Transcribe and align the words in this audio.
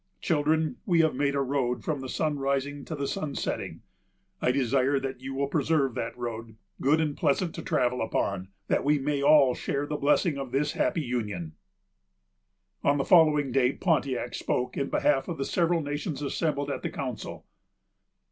"Children, 0.19 0.77
we 0.87 1.01
have 1.01 1.13
made 1.13 1.35
a 1.35 1.41
road 1.41 1.83
from 1.83 1.99
the 2.01 2.09
sunrising 2.09 2.85
to 2.85 2.95
the 2.95 3.05
sunsetting. 3.07 3.83
I 4.41 4.51
desire 4.51 4.99
that 4.99 5.21
you 5.21 5.35
will 5.35 5.45
preserve 5.45 5.93
that 5.93 6.17
road 6.17 6.55
good 6.81 6.99
and 6.99 7.15
pleasant 7.15 7.53
to 7.53 7.61
travel 7.61 8.01
upon, 8.01 8.47
that 8.67 8.83
we 8.83 8.97
may 8.97 9.21
all 9.21 9.53
share 9.53 9.85
the 9.85 9.97
blessings 9.97 10.39
of 10.39 10.51
this 10.51 10.71
happy 10.71 11.03
union." 11.03 11.53
On 12.83 12.97
the 12.97 13.05
following 13.05 13.51
day, 13.51 13.73
Pontiac 13.73 14.33
spoke 14.33 14.75
in 14.75 14.89
behalf 14.89 15.27
of 15.27 15.37
the 15.37 15.45
several 15.45 15.81
nations 15.83 16.23
assembled 16.23 16.71
at 16.71 16.81
the 16.81 16.89
council. 16.89 17.45